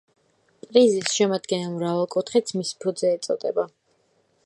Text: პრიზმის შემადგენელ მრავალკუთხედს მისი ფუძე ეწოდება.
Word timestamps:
პრიზმის 0.63 1.11
შემადგენელ 1.17 1.75
მრავალკუთხედს 1.75 2.59
მისი 2.61 2.77
ფუძე 2.87 3.15
ეწოდება. 3.19 3.69